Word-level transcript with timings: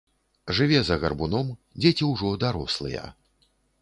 Жыве 0.59 0.79
за 0.87 0.95
гарбуном, 1.03 1.51
дзеці 1.81 2.09
ўжо 2.13 2.33
дарослыя. 2.47 3.05